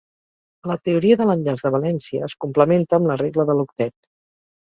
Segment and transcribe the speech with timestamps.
[0.69, 4.09] La teoria de l'enllaç de valència es complementa amb la regla de l'octet.